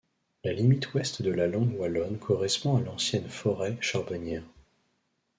La 0.43 0.51
limite 0.51 0.95
ouest 0.95 1.21
de 1.21 1.29
la 1.29 1.45
langue 1.45 1.77
wallonne 1.79 2.17
correspond 2.17 2.77
à 2.77 2.81
l'ancienne 2.81 3.29
forêt 3.29 3.77
charbonnière. 3.81 4.41